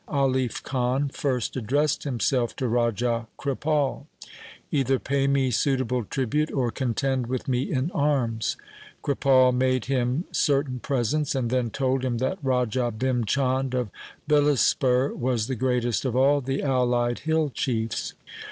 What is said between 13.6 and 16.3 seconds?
of Bilaspur was the greatest of